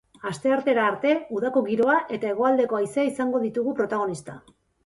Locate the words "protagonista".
3.83-4.41